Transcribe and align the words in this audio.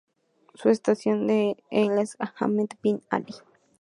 Su 0.55 0.69
estadio 0.69 1.13
es 1.27 1.57
el 1.69 2.07
Ahmed 2.39 2.69
bin 2.81 3.03
Ali. 3.11 3.35